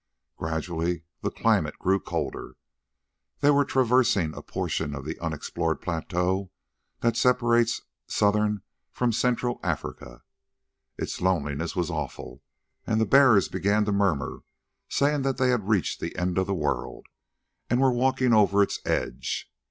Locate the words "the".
1.21-1.29, 5.05-5.19, 12.99-13.05, 15.99-16.15, 16.47-16.55